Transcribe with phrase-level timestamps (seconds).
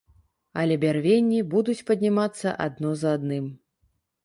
[0.61, 3.45] Але бярвенні будуць паднімацца адно за адным.